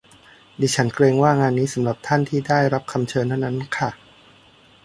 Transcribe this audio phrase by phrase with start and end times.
[0.59, 3.89] ดิฉันเกรงว่างานนี้สำหรับท่านที่ได้รับคำเชิญเท่านั้นค่ะ